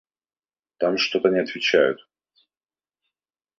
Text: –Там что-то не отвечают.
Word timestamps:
–Там 0.79 0.97
что-то 0.97 1.29
не 1.29 1.41
отвечают. 1.41 1.99